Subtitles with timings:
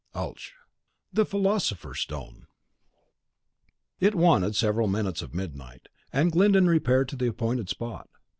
[0.15, 0.53] Alch:
[1.13, 2.47] The Philosopher's Stone.
[4.01, 4.07] Sandivogius.
[4.07, 8.09] It wanted several minutes of midnight, and Glyndon repaired to the appointed spot.